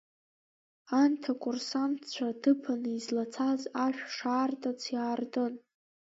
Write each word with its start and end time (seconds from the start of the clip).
Анҭ 1.01 1.23
акурсантцәа 1.31 2.27
ҭыԥаны 2.41 2.89
излацаз 2.97 3.61
ашә 3.85 4.01
шаартыц 4.15 4.81
иаартын. 4.93 5.53